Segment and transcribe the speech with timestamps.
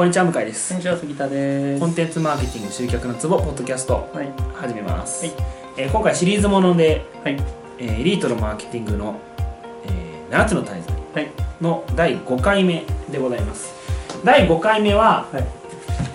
[0.00, 0.70] こんにちは向井です。
[0.70, 1.80] こんにちは杉田です。
[1.80, 4.08] コンテンツマーケティング集客のツボポッドキャスト。
[4.14, 4.32] はい。
[4.54, 5.34] 始めます、はい。
[5.76, 7.36] えー今回シリーズもので、はい。
[7.78, 9.20] えーエリートのマーケティングの、
[9.84, 11.30] えー7つの大罪はい。
[11.60, 13.74] の第5回目でございます。
[14.24, 15.44] 第5回目は、はい。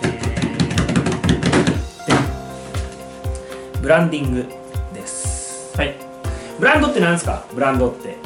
[0.02, 4.46] えーブランディング
[4.94, 5.76] です。
[5.78, 5.94] はい。
[6.58, 7.44] ブランドって何ですか？
[7.54, 8.16] ブランドって。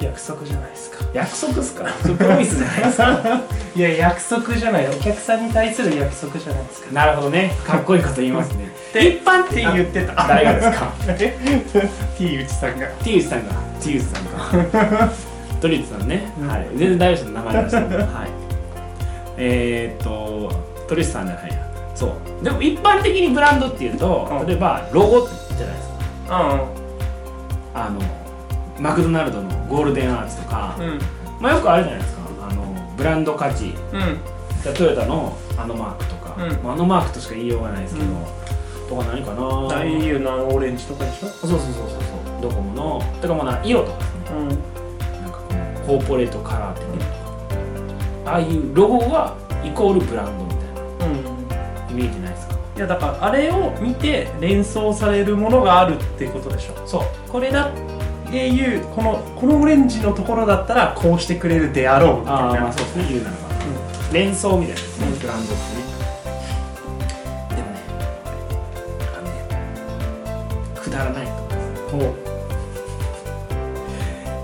[0.00, 1.86] 約束じゃないですか約束っすか？
[2.02, 3.40] それプロミスじゃないですか
[3.76, 4.88] いや約束じゃない。
[4.88, 6.92] お客さんに対する約束じゃないですか。
[6.92, 7.54] なるほどね。
[7.66, 8.70] かっこいいこと言いますね。
[8.94, 10.26] 一般って言ってた。
[10.28, 10.92] 誰がですか？
[12.18, 12.86] T 内さんが。
[13.02, 13.54] T 内さんが。
[13.80, 15.10] T 内さんか。
[15.60, 16.48] 鳥内さんね、うん。
[16.48, 16.66] はい。
[16.76, 17.96] 全然大丈夫です名前出しても。
[17.98, 18.06] はい。
[19.38, 20.52] えー、っと
[20.88, 21.56] 鳥内さんじゃないや。
[21.94, 22.06] そ
[22.40, 22.44] う。
[22.44, 24.46] でも一般的にブランドっていうと、うん。
[24.46, 25.88] 例えばロゴじゃないです
[26.28, 26.36] か。
[26.54, 26.66] う
[27.74, 28.00] あの
[28.82, 30.76] マクドナルドのゴールデンアーチとか、
[31.40, 32.22] まあよくあるじゃないですか。
[32.50, 33.66] あのブランド価値。
[33.66, 33.72] うん。
[34.60, 38.88] じゃあトヨタのあのマークとか、ああのマークとしか言いようがないですけど、うん。
[38.88, 39.68] とか何かな。
[39.68, 41.28] 大優のあのオレンジとかでしょ？
[41.28, 41.96] そうそうそうそうそ
[42.38, 42.42] う。
[42.42, 43.00] ドコモの。
[43.20, 44.20] てかまあ色とかですね。
[44.32, 44.48] うん。
[44.48, 44.58] なん
[45.30, 48.32] かこのコーポレートカラーっていうのとか。
[48.32, 51.24] ああいうロゴがイコールブランドみたいうん。
[51.24, 51.30] な
[51.88, 52.54] イメージないですか？
[52.74, 56.86] いやだからあれを見て連想されるものがあるってことでしょ？
[56.86, 57.02] そう。
[57.28, 57.72] これだっ
[58.32, 62.40] ていうこのこのオレンジのところだったらこうしてくれるであろうみたいな。
[62.40, 63.42] ああまあそうですね言うならば、
[64.12, 64.80] 連想みたいな。
[64.80, 65.18] ですね、うん。
[65.18, 65.82] ブランドってね
[67.50, 67.78] でもね
[69.14, 69.36] あのね
[70.82, 71.26] くだらない。
[71.26, 71.32] と
[71.96, 72.22] 思います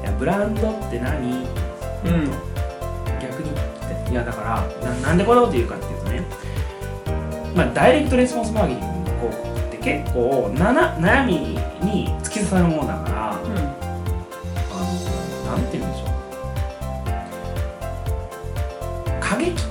[0.02, 1.46] いやブランドって何？
[2.04, 2.30] うん。
[3.20, 3.50] 逆に。
[4.10, 6.22] いやだからななんでこんなこと言うかっていうとね
[7.54, 11.32] まあダイレクトレスポンスマーケティングの広告って結構なな悩み
[11.86, 13.07] に突き刺さるものだから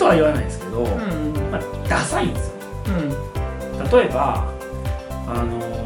[0.07, 0.85] は言わないですけど、うん。
[0.85, 2.55] うんまあ、ダサいんですよ。
[2.87, 3.09] うん。
[3.89, 4.45] 例えば
[5.27, 5.77] あのー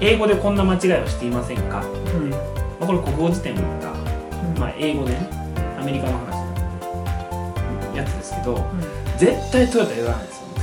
[0.00, 2.30] 英語でこんな間違いをしていませんか、うん。
[2.30, 2.36] ま
[2.82, 3.88] あ、これ国語辞典を言った
[4.60, 5.28] まあ、英語でね
[5.80, 6.38] アメリカの話
[7.96, 8.64] やつですけど
[9.16, 10.54] 絶対トヨタ言わないですよね。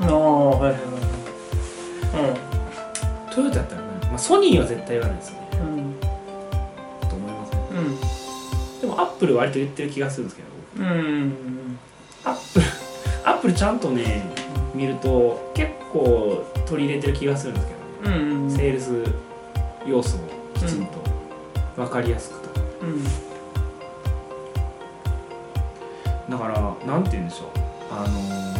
[0.00, 2.36] ああはいはいは
[3.30, 3.34] い。
[3.34, 5.48] トヨタだったらね、まあ、ソニーは絶対言わないですよね。
[5.54, 5.66] うん。
[5.66, 5.94] うん
[7.08, 7.58] と思いますね。
[7.72, 8.80] うん。
[8.80, 10.48] でもアップル割とやってる気がするんですけど
[10.78, 11.78] うん。
[12.24, 12.66] アップル
[13.24, 14.22] アップルちゃんとね
[14.74, 18.18] 見ると結構取り入れてる気がするんですけどね。
[18.18, 19.04] うんセールス
[19.86, 20.20] 要素を
[20.54, 20.92] きちんと
[21.76, 22.60] 分かりやすくと。
[22.60, 23.04] かうん。
[26.30, 27.48] だからなんて言うんでしょう。
[27.90, 28.54] あのー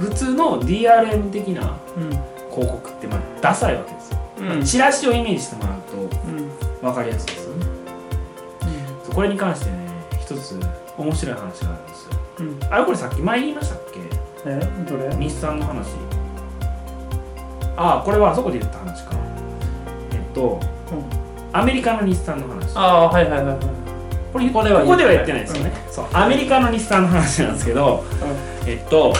[0.00, 2.10] 普通の DRM 的なうん。
[2.50, 4.64] 広告ってまあダサいわけですよ、うん。
[4.64, 6.48] チラシをイメージしてもらうとうん。
[6.80, 7.66] 分かりやすいですよね。
[9.04, 9.76] そうこれに関してね
[10.18, 10.58] 一つ
[11.00, 12.10] 面白い話があるんですよ。
[12.40, 12.58] うん。
[12.70, 14.00] あれこれさっき前言いましたっけ？
[14.46, 15.14] えどれ？
[15.16, 15.88] 日産の話。
[17.76, 19.12] ああこれはあそこで言った話か。
[20.12, 20.60] えっと
[21.52, 22.76] アメリカの日産の話。
[22.76, 23.58] ああはいはいはいはい。
[24.32, 28.04] これここではここでは言ってないですよね、そうアメリカの日産の話なんですけど
[28.64, 29.12] えっと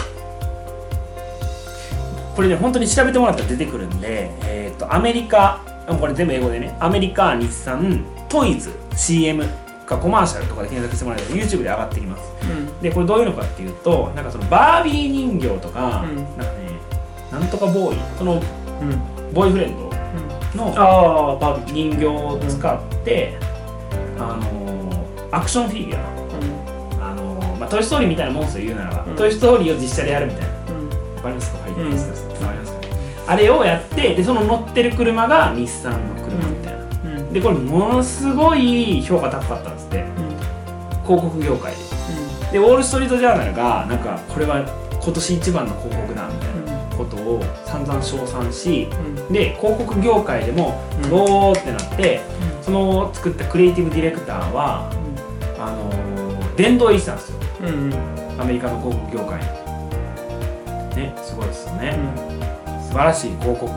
[2.36, 5.60] これね本当に調べてもらったら出てくるんでえっとアメリカ
[5.98, 6.76] これ全部英語でね。
[6.78, 9.44] アメリカ日産トイズ CM
[9.90, 12.22] かコマーシャルとかで検索してもらえば YouTube で上がってきます。
[12.42, 12.80] うん。
[12.80, 16.16] でこれどういうのかっていうとなんかそのバービー人形とか、うん。
[16.16, 16.48] なんかね
[17.30, 18.42] なんとかボーイそのうん。
[19.34, 19.90] ボーイフレンド
[20.56, 23.36] のああバービ人形を使って、
[24.18, 25.98] あのーアクションフィギュ
[27.00, 27.10] ア。
[27.10, 29.16] あのーまあ、トイ・ストーリーみたいなモンスター言うならば、うん。
[29.16, 30.48] トイ・ストーリーを実写でやるみたいな。
[30.48, 30.88] うん。
[31.16, 31.58] わかりますか？
[31.60, 31.98] はい、うん。
[33.28, 36.48] あれをやってでその乗ってる車が日産の車
[37.32, 40.04] でこれものすごい評価高かったんですって。
[41.04, 41.78] 広告業界で。
[42.52, 44.64] でウォール・ストリート・ジャーナルがなんかこれは
[45.02, 48.88] 今年一番の広告だみたいなことを散々称賛し
[49.30, 51.10] で広告業界でもうん。
[51.10, 52.20] ゴーってなって
[52.60, 54.90] その作ったクリエイティブディレクターは
[55.58, 57.38] あのー殿堂入りしたんですよ。
[57.62, 57.94] うん
[58.38, 61.96] アメリカの広告業界にねすごいですよね、
[62.82, 63.70] 素晴らしい広告。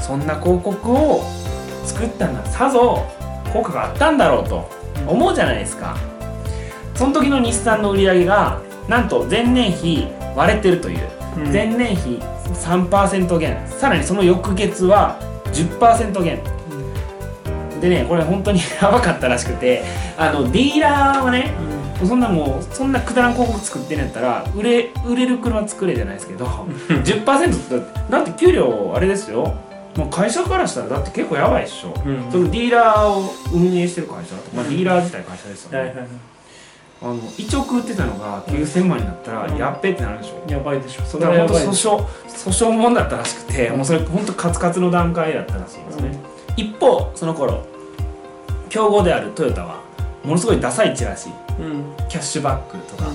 [0.00, 1.24] そんな広告を
[1.84, 3.04] 作ったんださぞ
[3.52, 4.68] 効果があったんだろうと
[5.06, 5.96] 思うじゃないですか。
[6.94, 11.08] その時の日産の売り上げがなんと前年比割れてるという。
[11.52, 12.20] 前年比
[12.54, 13.58] 3%減。
[13.68, 15.18] さらにその翌月は
[15.52, 16.40] 10%減。
[17.80, 19.84] でねこれ本当に やばかったらしくて
[20.16, 21.52] あのディーラーはね
[22.02, 26.46] そんなもうそんなくだらん広告作ってんやったら売れ売れる車作れじゃないですけど
[26.88, 29.54] 10%ってだって給料あれですよ
[29.96, 32.30] もう会社からしたらだって結構やばいっしょ、うん。
[32.30, 36.08] そのディーラーを運営してる会社、まあ、ディーラー自体会社ですよね、
[37.02, 40.50] あの1億売ってたのが9000万になったら、うんやっべってなるでしょ。
[40.50, 41.02] やばいでしょ。
[41.02, 41.64] それはやばい。
[41.64, 46.18] 訴訟訴訟もんだったらしくて、もうそれ本当カツカツの段階だったらしいんですね、
[46.56, 47.64] 一方その頃
[48.70, 49.80] 競合であるトヨタは
[50.24, 51.28] ものすごいダサいチラシ
[51.60, 51.84] うん。
[52.08, 53.10] キャッシュバックとか、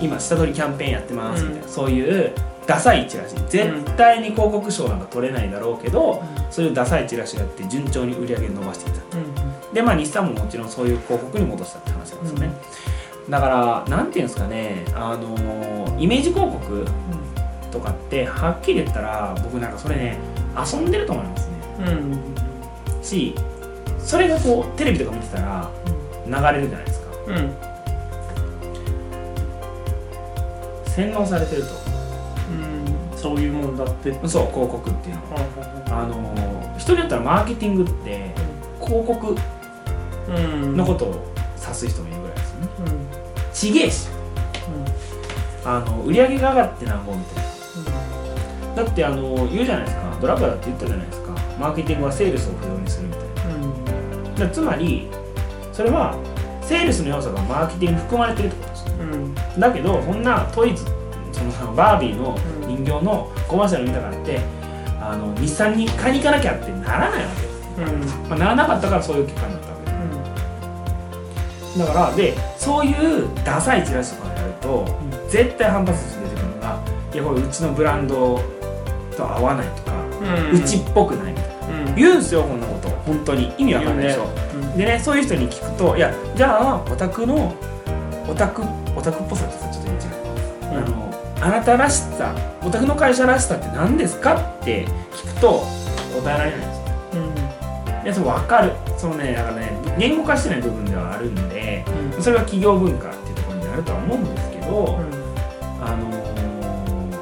[0.00, 2.32] 今下取りキャンペーンやってますみたいな、そういう
[2.66, 3.34] ダサいチラシ。
[3.48, 9.00] 絶対に広告賞なんか取れないだろうけど、そういうダサいチラシがあって順調に売り上げ伸ばしていた。
[9.72, 12.52] でまあ日産ももちろんそういう広告に戻したって話なんですよね、
[13.28, 14.84] だからなんていうんですかね。
[14.94, 16.84] あのーイメージ広告
[17.70, 20.18] とかってはっきり言ったら僕なんかそれね
[20.56, 21.54] 遊んでると思いますね。
[21.80, 21.86] うん。
[21.86, 22.18] うん
[23.02, 23.34] し
[23.98, 25.70] それがこうテレビとか見てたら
[26.26, 27.06] 流れるじゃないですか。
[27.28, 27.54] うん。
[30.86, 31.68] 洗脳されてると
[32.52, 33.18] うん。
[33.18, 34.12] そういうもんだって。
[34.26, 35.22] そう広告っていうの。
[35.34, 38.34] はあのー人によったらマーケティングって
[38.80, 39.36] 広告
[40.28, 40.76] うん。
[40.76, 42.68] のことを指す人もいるぐらいですよね。
[42.78, 43.52] うん。
[43.52, 44.08] ちげえし。
[45.64, 48.82] あの売り上げが上がってなんぼみたいな。
[48.84, 50.18] だってあの言うじゃないですか。
[50.20, 51.30] ドラッグだって言ったじゃないですか。
[51.60, 53.22] マーケティングはセールスを不要にするみたい
[54.38, 54.46] な。
[54.46, 54.52] うん。
[54.52, 55.08] つまり
[55.72, 56.16] それは
[56.62, 58.94] セールスの要素がマーケティングに含まれてるってことですよ。
[58.98, 59.34] うん。
[59.60, 60.84] だけどそんなトイズ
[61.32, 62.36] そのバービーの
[62.66, 64.40] 人形のコマーシャル見たからって
[65.00, 67.42] あの日産に買いに行かなきゃってならないわけ。
[67.82, 68.28] です、うん。
[68.28, 69.84] まあ、ならなかったからそういう結果になったわけ。
[69.84, 74.86] ですだからでそういうダサいチラシとかやると
[75.28, 76.78] 絶対反発して出てくるのが。
[77.12, 78.40] いやこれうちのブランド
[79.16, 79.92] と合わないとか、
[80.52, 81.90] ううちっぽくないみたいな。
[81.90, 81.94] うん。
[81.94, 82.88] 言うんすよこんなこと。
[82.88, 83.52] 本当に。
[83.58, 84.26] 意味わかんないでしょ、
[84.76, 87.54] でねそういう人に聞くといやじゃあオタクの
[88.28, 88.62] オタク
[88.96, 89.61] オタクっぽさって
[91.42, 94.36] あなたらしさオタクの会社らしさって何ですか？
[94.36, 95.64] って聞くと
[96.22, 96.82] 答えられないんですよ。
[98.04, 98.72] いやそれ分かる。
[98.96, 101.84] そのねだからね言語化してない部分ではあるんで
[102.20, 104.98] それは企業文化っていうところになるとは思うんですけど、
[105.80, 106.50] あのー、なんていう
[107.10, 107.16] の？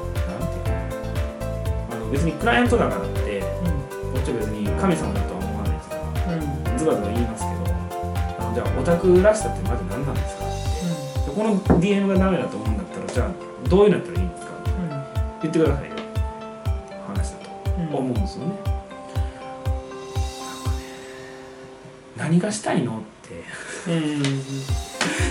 [1.91, 7.55] あの別にクライアントだからってこっちは別に神様だとは思わないですからズバズバ言いますけど
[8.39, 10.45] あのじゃあオタクらしさってまず何なんですか
[11.25, 14.51] でこの DM がダメだと思うんだったらじゃあどういうのやったらいいんですか？
[15.41, 15.95] 言ってくださいよ。
[17.07, 17.49] 話だと。
[17.97, 18.53] 思うんですよね。
[22.17, 23.43] なんかね何がしたいのって。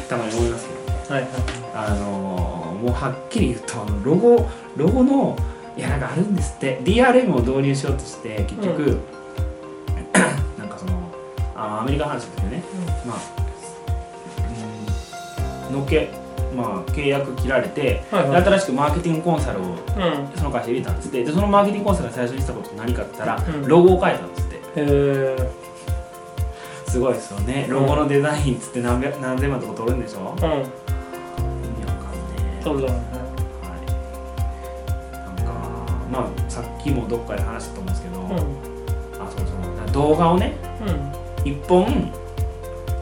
[0.09, 1.31] たまに思いますけどはいはい。
[1.75, 5.37] あのーもうはっきり言うとあのロゴロゴの
[5.77, 6.81] いやなんかあるんですって。
[6.83, 8.99] DRM を導入しようとして結局、
[10.59, 10.93] なんかその
[11.55, 12.63] あアメリカの話ですけどね
[13.07, 13.19] まあ、
[15.69, 16.09] うん、のけ
[16.55, 18.43] まあ契約切られて、はいはい。
[18.43, 19.75] で新しくマーケティングコンサルをうん。
[20.37, 21.25] その会社入れたんですって。
[21.25, 23.69] でそのマーケティングコンサルが最初にしたこと何かって言ったら、うん。
[23.69, 24.57] ロゴを変えたんですって。
[24.57, 25.51] へえ
[26.87, 27.67] すごいですよね。
[27.69, 30.35] ロゴのデザインっつって何百何千万とか取るんでしょ？
[30.37, 30.45] うん。
[30.45, 30.57] 意味わ
[31.95, 32.63] かんねえ。
[32.65, 32.95] そうだね。
[33.63, 33.69] は
[35.37, 35.53] い、なんか
[36.11, 38.29] まあさっきもどっかで話したと思うんですけど、うん。
[38.29, 39.53] あそうそ
[39.89, 39.93] う。
[39.93, 41.13] 動画をねうん。
[41.45, 42.13] 1本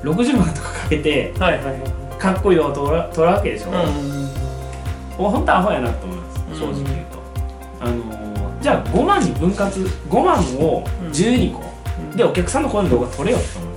[0.02, 1.82] 60万とかかけてはいはいはい
[2.18, 3.74] かっこいい動画を撮ら撮るわけでしょ、うん。
[3.74, 6.58] もう本当アホやなと思います。
[6.58, 7.18] 正直言うと、
[7.80, 8.28] あのー
[8.60, 11.62] じゃあ5万に分割5万を12個、
[12.16, 13.70] でお客さんの声の動画撮れよって思う。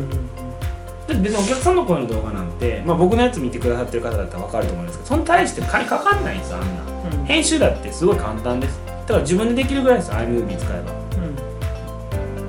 [0.00, 7.18] うんだって別にお客さんの声の動画なんて、まあ、僕のやつ見てくださってる方だったら分かると思うんですけどその対して金かかんないんですよあんな。
[7.18, 7.24] うん。
[7.26, 8.80] 編集だってすごい簡単です。
[8.86, 11.04] だから自分でできるぐらいです iMovie 使えば。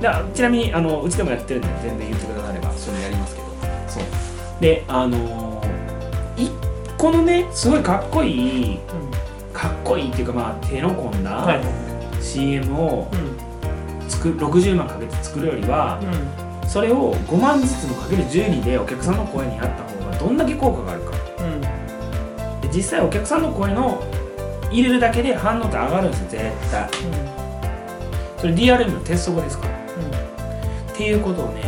[0.01, 2.54] であちなみにあのうちでもやってるんで全然言ってくだされ
[4.59, 6.51] であのー、一
[6.97, 8.79] 個のねすごいかっこいい
[9.53, 11.61] かっこいいっていうかまあ手の込んだはい。
[12.23, 14.09] CM をうん。
[14.09, 15.99] 作る60万かけて作るよりは
[16.61, 16.69] うん。
[16.69, 21.11] それを5万ずつのかける12でお客さんの声に合った方がどんだけ効果があるか。
[21.39, 21.61] うん。
[22.61, 24.03] で実際お客さんの声の
[24.71, 26.89] 入れるだけで反応って上がるんですよ絶対。
[28.37, 29.75] それ DRM の鉄則ですから。
[29.75, 31.61] っていうことをね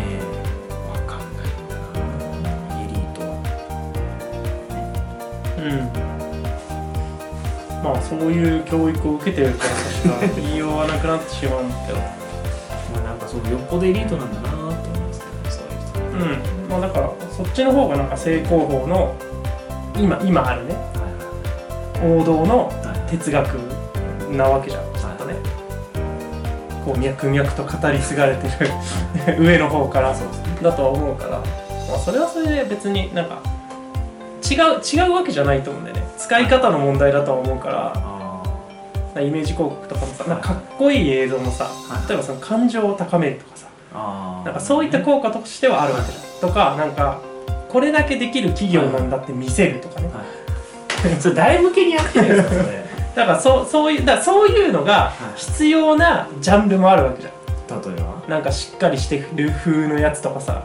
[5.69, 6.07] うん。
[7.83, 9.69] まあそういう教育を受けてるから
[10.19, 12.05] 確か言いようがなくなってしまうんだけどま
[12.99, 16.69] あなんかそのよっぽどエリートなんだなと思いますけどねそういう人うん。
[16.69, 19.15] まあだからそっちの方がなんか正攻法の
[19.95, 20.75] 今今あるね。
[22.03, 22.71] 王道の
[23.09, 23.55] 哲学
[24.31, 24.93] なわけじゃん。
[24.93, 25.35] きっとね。
[26.85, 29.37] こう脈々と語り継がれてる。
[29.43, 30.13] 上の方から。
[30.13, 30.57] そうですね。
[30.61, 33.41] だとは思うから、まあ、それはそれで別になんか
[34.53, 36.03] 違う違うわけじゃないと思うんだよね。
[36.17, 37.93] 使い方の問題だとは思うから。
[37.95, 42.07] あイメージ広告とかもさなんかかっこいい映像もさはい。
[42.07, 47.19] 例えばその感情を高めるとかさあなんかそういった効果としてはあるわけじゃんとかなんか
[47.67, 50.09] これだけできる企業なんだって見せるとかね、
[51.19, 52.63] それ誰向けにやってるんですかそれ。
[53.15, 57.81] だからそうそういうだそういうのが必要なジャンルもあるわけじゃん。
[57.81, 58.29] 例えば？
[58.35, 60.61] なんかしっかりしてる風のやつとかさ、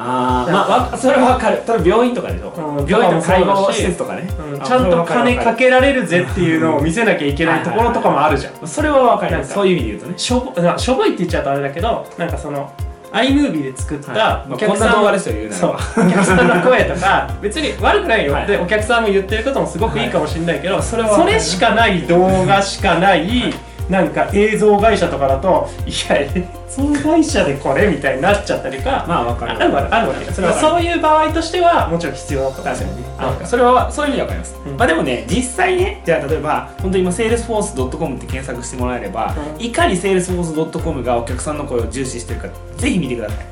[0.00, 1.56] ああまあわそれは分かる。
[1.66, 8.66] 例えば病院とかでしょ、うん病院とか介護施設とかね、うん、あちゃんと金かけられるぜっていうのを見せなきゃいけないところとかもあるじゃん。
[8.68, 10.14] それは分かるそういう意味で言うとね。
[10.16, 12.72] しょぼなしょぼいって言っちゃうとあれだけどなんかその
[13.12, 15.58] iMovie で作ったお客さんんな動画ですよ言うなら。
[15.58, 18.46] そうばお客さんの声とか 別に悪くないよ、はい。
[18.46, 21.40] でお客さんも言ってることもすごくいいかもしれないけど、それは分かる。
[21.40, 23.52] しかない動画しかない
[23.88, 29.52] なんか映像会社とかだといや映像会社でこれみたいになっちゃったりか、まあ分かる。
[29.52, 32.64] あるわあるわけそそれはそういう場合としてはもちろん必要だと思う。
[32.64, 33.44] 確かにねなんか。
[33.44, 34.76] あそれはそういう意味で分かります、うん。
[34.76, 39.64] まあでもね実際ねじゃあ例えば本当に今 salesforce.com って検索してもらえれば、うん。
[39.64, 43.46] いかに salesforce.com がお客さんの声を重視してるかぜひ見てください。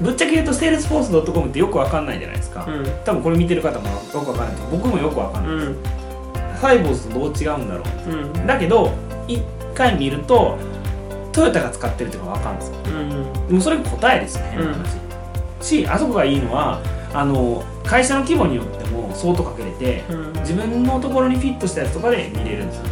[0.00, 2.84] ぶっちゃけ言うと salesforce.com ってよく分かんないじゃないですか、うん。
[3.04, 4.56] 多分これ見てる方もよく分かんない。
[4.56, 5.76] と僕もよく分かんない、うん。
[6.60, 8.10] サイボーズとどう違うんだろう。
[8.10, 8.46] うん。
[8.46, 8.90] だけど
[9.28, 9.42] 一
[9.74, 10.58] 回見ると
[11.32, 12.76] トヨタが使ってるっていうのが分かるんですよ。
[12.86, 14.72] うんでもそれが答えですよね、うん。
[14.72, 14.98] 話
[15.60, 16.80] しあそこがいいのは
[17.12, 20.32] あの会社の規模によっても相当かけれてうん。
[20.40, 22.84] 自分のところにフィットしたやつとかで見れるんですよ。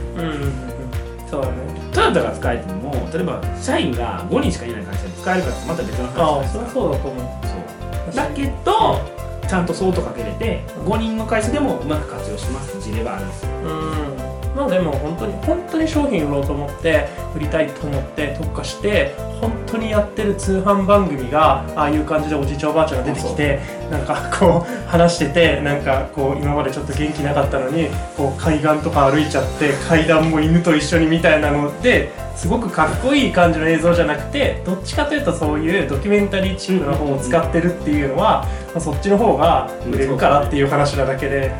[1.30, 1.56] そうだね。
[1.92, 6.70] トヨタが使えても例えば社員が5人しかいない会社で使えるかってまた別の話じゃないですか。
[6.72, 7.24] そうだと思う。
[7.46, 8.14] そう。
[8.14, 13.50] だけどちゃんと相当かけれて5人の会社でもうまく活用しますって事例があるんですよ。
[13.64, 41.52] うんまあでも本当に本当に商品売ろうと思って売りたいと思って特化して本当にやってる通販番組がああいう感じでおじいちゃんおばあちゃんが出てきてなんかこう話しててなんかこう今までちょっと元気なかったのにこう海岸とか歩いちゃって階段も犬と一緒にみたいなのですごくかっこいい感じの映像じゃなくてどっちかというとそういうドキュメンタリーチックな方を使ってるっていうのは、まあ、そっちの方が売れるからっていう話なだけで。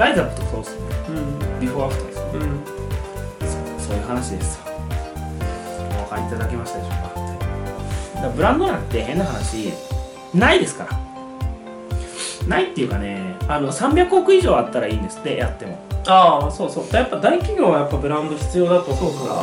[0.00, 0.80] ライザップとかそうっすね。
[1.10, 1.60] うん。
[1.60, 2.09] ビフォーアフター
[3.90, 4.62] そういう話ですよ。
[4.66, 7.08] お分かりいただけましたでしょうか？
[8.14, 9.72] だからブランドなんて変な話
[10.32, 10.96] ないですから。
[12.46, 15.84] ないっていうかねあの300億以上あったらいいんですってやっても。
[16.06, 16.84] ああそうそう。
[16.94, 19.34] やっぱ大企業はやっぱブランド必要だと思うか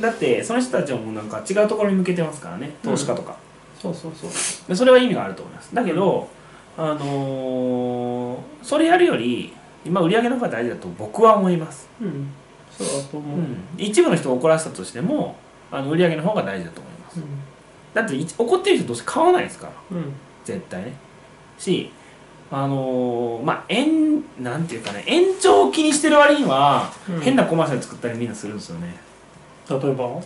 [0.00, 0.08] ら。
[0.10, 3.36] だってその人たちはもうなんか違うところに向けてますからね投資家とか、
[3.82, 4.30] そうそうそう。
[4.68, 5.74] でそれは意味があると思います。
[5.74, 6.28] だけど、
[6.76, 9.52] あのーそれやるより
[9.84, 12.30] 今売り上げの方が大事だと僕は思います、うん
[12.78, 15.34] そうだと思う、うん、一部の人を怒らせたとしても
[15.70, 17.20] あの売り上げの方が大事だと思います。
[17.92, 19.72] だってい怒ってる人どうせ買わないですから。
[19.90, 20.12] うん。
[20.44, 20.92] 絶対ね。
[21.58, 21.90] し
[22.50, 27.20] あのーまあ延なんていうかね延長を気にしてる割には、うん。
[27.20, 28.94] 変なコマーシャル作ったりみんなするんですよね。
[29.68, 30.06] 例えば？
[30.06, 30.22] う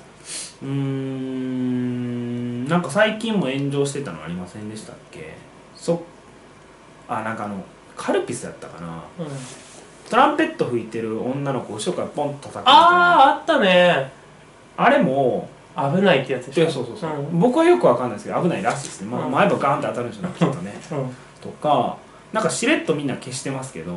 [0.63, 2.69] ーん。
[2.69, 5.35] なんか最近も炎上してたのありませんでしたっけ？
[5.75, 6.03] そ
[7.09, 7.65] あなんかあの
[7.97, 9.03] カルピスやったかな。
[9.19, 9.27] うん
[10.13, 12.71] トランペット吹いてる女の子を後ろからポンと叩くみたいな。
[12.71, 14.13] あああったね。
[14.77, 16.65] あれも危ないってやつでしょ。
[16.65, 17.41] いやそうそうそう、うん。
[17.41, 20.75] 僕はよくわかんないですけど危ないらしいですね、まあ、うん前歯ガーンって当たるんでしょうねきっとね。
[20.93, 21.17] うん。
[21.41, 21.97] とか
[22.31, 23.95] なんかしれっとみんな消してますけどう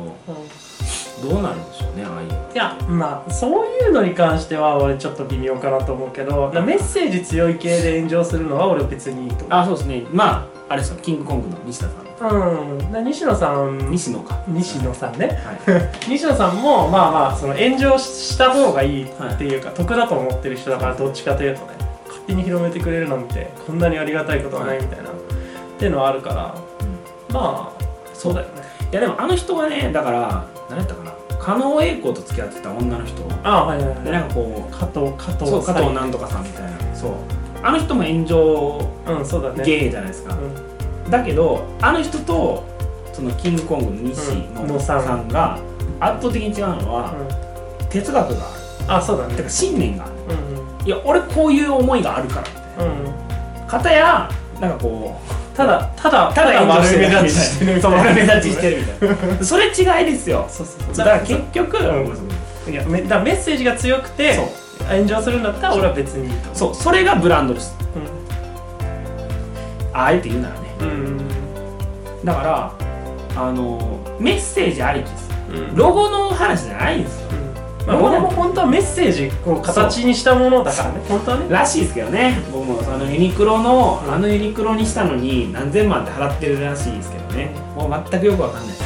[1.26, 9.46] んどうなるんでしょうねああいういやまあそういうのに関しては俺ちょっと微妙かなと思うけどメッセージ強い系で炎上するのは俺別にいいと思う。
[9.50, 10.06] あそうですね。
[10.12, 10.98] まああれですよ。
[11.02, 12.92] キングコングの西田さんうん。
[12.92, 13.90] で西野さん。
[13.90, 14.42] 西野か。
[14.48, 15.38] 西野さんね。
[15.66, 15.90] はい。
[16.08, 21.68] 西野さんもまあまあその炎上した方がいいっていうか、得だと思ってる人だからどっちかというとね
[22.06, 25.12] 勝手に広めてくれるなんてこんなにありがたいことはないみたいな、っ
[25.78, 26.54] ていうのはあるから
[27.32, 27.82] まあ
[28.14, 28.52] そうだよね。
[28.90, 33.22] いやでもあの人がねだから何やったかな加納栄子と付き合ってた女の人。
[33.44, 34.20] ああはいはいではい。
[34.20, 36.70] なんかこ加藤加藤うそう加藤なんとかさんみたいな。
[36.94, 37.10] そう。
[37.62, 39.64] あの人も炎上うんそうだね。
[39.64, 40.75] ゲイじゃないですか、うん
[41.10, 42.64] だけどあの人と
[43.12, 45.58] そのキングコングの西うん野さんが
[46.00, 47.14] 圧倒的に違うのは、
[47.88, 48.44] 哲学が
[48.88, 49.30] ああそうだね。
[49.30, 50.12] るてか信念がある。
[50.30, 50.52] う
[50.84, 52.92] んいや俺こういう思いがあるからみたいな。
[52.92, 53.66] うんうん。
[53.66, 55.20] 方やなんかこ
[55.54, 57.96] うただただただ丸目立ちしてるみたいな。
[57.96, 59.44] 丸目立ちしてるみたいな。
[59.44, 59.70] そ れ違
[60.02, 60.46] いですよ。
[60.96, 62.72] だから結局、うん。
[62.72, 64.38] いやめだメッセージが強くて
[64.88, 66.50] 炎上するんだったら俺は別にいいと。
[66.54, 66.74] そう。
[66.74, 67.74] それがブランドです。
[67.80, 67.98] う
[69.92, 70.60] あえて言うならね。
[70.60, 70.65] んうん
[72.24, 72.72] だから
[73.40, 75.30] あのメッセージありきです。
[75.50, 75.76] うん。
[75.76, 77.26] ロゴの話じゃないんですよ。
[77.86, 81.00] まあ、俺も本当はメッセージを形にしたものだからね。
[81.08, 81.46] 本当はね。
[81.48, 82.36] らしいですけどね。
[82.52, 87.50] 僕もあのユニクロのあのユニクロにしたのに何千万って払ってるらしいですけどね。
[87.76, 88.82] もう全くよくわかんないです。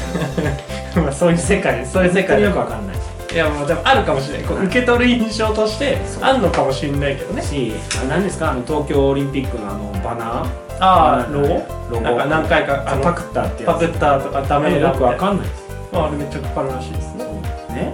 [1.00, 2.96] まあそういう世界そういう世界よくわかんない
[3.32, 4.46] いやもうでもあるかもしれない。
[4.46, 7.40] こう受け取る印象としてあるのかもしれないけどね。
[7.40, 8.50] しあ何ですか？
[8.50, 11.64] あの東京オリンピックのあのバナーああロロゴ？
[11.90, 12.00] ゴ。
[12.00, 13.72] なんか何回かあのパクったってやつ。
[13.74, 15.68] パクったとかダメだよくわんかんないです。
[15.92, 17.24] ああれめっちゃかかるらしいですね。
[17.68, 17.92] ね？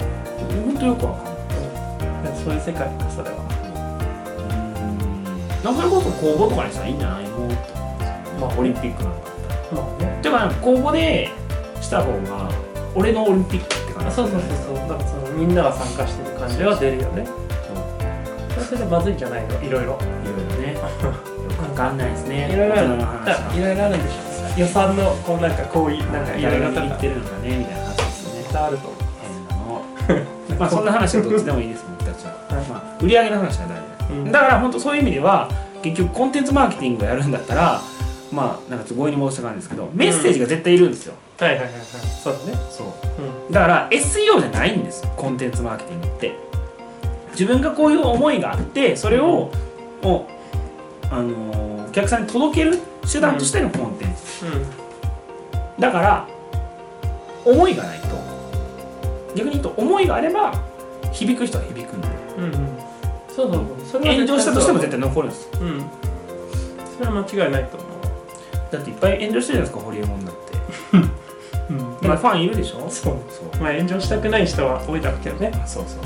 [0.65, 1.35] 本当よくわかんない。
[2.45, 3.37] そういう世界かそれは
[5.65, 7.31] なんかそれこそ公募とかにしたらいいんじゃないの？
[8.41, 9.19] まあオリンピックなんか
[9.73, 10.21] まあね。
[10.23, 11.29] だから公募で
[11.81, 12.51] した方が
[12.95, 14.89] 俺のオリンピックって感じあそうそうそうそう。
[14.89, 17.27] だからそのみんなが参加してる感じは出るよね。
[18.55, 19.61] それそれでまずいんじゃないの？
[19.63, 19.99] いろいろ。
[19.99, 20.56] いろいろ
[20.87, 22.51] わかんないですね。
[22.53, 22.89] いろいろある。
[22.97, 24.23] の話いろいろあるんでしょ。
[24.23, 24.27] う
[24.57, 32.67] 予算のこうなんかこういうなんかいろい誰ろ言ってるのかねみたいな話ですよねあると変なのまあそんな話はどっちでもいいです僕たちは、はい。
[32.67, 34.33] まあ、売り上げの話は大事うん。
[34.33, 35.51] だから本当そういう意味では
[35.83, 37.83] 結局コンテンツマーケティングをやるんだったら
[38.33, 41.83] まあなんか強引に戻した感じですけどメッセージが絶対いるんですよ、はいはいはいはい。
[41.83, 42.59] そうだね。
[42.71, 42.87] そう。
[43.47, 43.53] うん。
[43.53, 46.47] だから SEO じゃないんですよコンテンツマーケティングって。
[47.33, 49.51] 自分がこういう思いがあってそれを、
[50.03, 50.27] を
[51.11, 52.79] あのーお客さんに届ける
[53.11, 54.45] 手段としてのコンテンツ、
[55.81, 56.27] だから
[57.45, 58.07] 思いがないと。
[59.35, 60.53] 逆に言うと思いがあれば
[61.13, 62.09] 響く人は響くんで
[62.39, 62.69] うんうんうん。
[63.35, 65.49] そうそうそれは炎上したとしても絶対対残るんです。
[65.61, 65.85] うん。
[66.99, 68.73] それは間違いないと思う。
[68.73, 70.41] だっていっぱい炎上してるじゃないですかホリエモンだって。
[71.71, 72.09] うん。
[72.09, 72.87] まあファンいるでしょ？
[72.91, 73.15] そう。
[73.31, 73.63] そう。
[73.63, 75.51] まあ炎上したくない人は多いだろうけどね。
[75.67, 76.01] そうそう。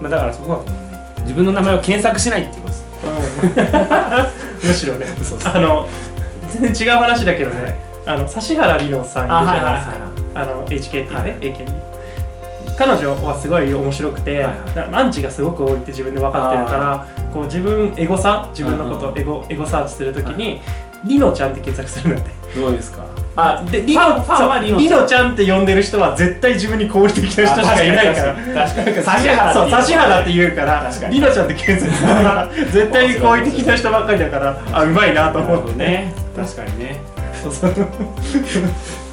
[0.00, 0.72] まあだからそこはね。
[1.22, 2.59] 自分の名前を検索しないって
[4.62, 5.06] むしろね。
[5.44, 5.88] あの
[6.50, 9.94] 全然違う話だけどね、あの指原莉乃さんいるじゃないですか。
[10.34, 11.32] あの HKT ね、はい。
[11.40, 11.72] AKB
[12.78, 14.54] 彼女はすごい面白くて、はいはい。
[14.74, 20.60] だからアンチがすごく多いって自分で分かってるからこう自分エゴさ自分のことうんエゴエゴサーチするときに、
[21.04, 23.02] リノちゃんって検索するんだってどうですか？
[23.36, 24.78] あでリノファンはリノちゃん。
[24.78, 28.34] リノちゃんって呼んでる人は絶対自分に好意的な人しかいないから。
[28.34, 31.14] 確かに指原そう指原って言うから確かに。
[31.14, 36.12] リノちゃんって検索するから絶対に好意的な人ばっかりだからあうまいなと思ってね。
[36.36, 37.00] 確かにね。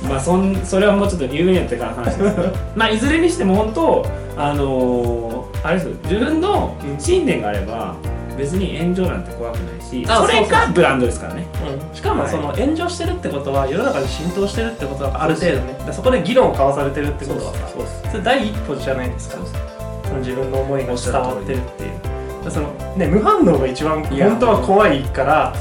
[0.09, 2.53] まあそんそれはもうちょっと有名になってからの話ですけど。
[2.75, 4.05] まあいずれにしても本当
[4.37, 5.91] あのーあれですよ。
[6.03, 7.95] 自分の信念があれば
[8.37, 11.47] 別に炎上なんて怖くないしあそれがブランドですからね。
[11.89, 11.95] うん。
[11.95, 18.11] しかもその炎上してるってことは世の中に浸透してるってことだからある程度ねそこで議論を交わされてるってことはさそうです。
[18.11, 19.37] それ第一歩じゃないですか。
[20.05, 21.91] その自分の思いが伝わってるっていう。
[22.49, 25.53] そのね無反応が一番本当は怖いから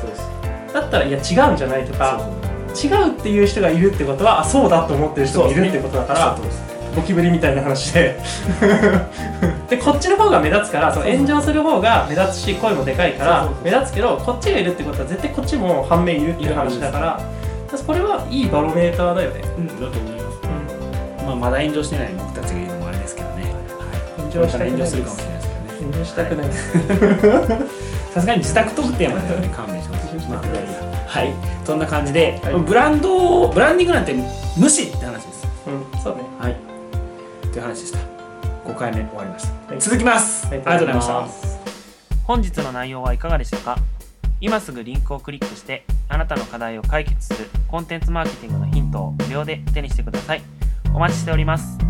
[0.73, 2.21] だったらいや違うんじゃないとか
[2.81, 6.39] 違うっていう人がいるってことはあそうだと思ってる人がいるってことだから
[6.95, 8.21] ゴキブリみたいな話で
[9.69, 17.21] でこっちの方が目立つからその炎上する方が目立つし声もでかいから目立つけどこっちがいるってことは絶対こっちも反面いるっていう話だから
[17.87, 20.37] これはいいバロメーターだよね、うんだと思います。
[21.27, 23.55] まあまだ炎上してない僕たちが言うのもあれですけどね。
[24.17, 24.77] 炎これから上したくない。
[24.77, 25.81] です炎上するかもしれないですけどね。
[25.81, 26.47] 炎上したくない。
[26.47, 30.43] ですさすがに自宅特典まではね勘弁してほしいまあ
[31.07, 31.35] はい。
[31.65, 32.55] そんな感じで、はい。
[32.55, 34.15] ブランドをブランディングなんて
[34.57, 35.47] 無視って話です。
[35.67, 36.01] うん。
[36.01, 36.23] そうね。
[36.39, 36.57] はい。
[37.53, 38.16] という話でした
[38.67, 39.81] 5回目終わりました、はい。
[39.81, 41.29] 続きます、ありがとうございました
[42.25, 43.79] 本日の内容はいかがでしたか？
[44.41, 50.43] 今すぐリンクをクリックしてあなたの課題を解決するコンテンツマーケティングのヒントを無料で手にしてください。
[50.95, 51.86] お待ちしております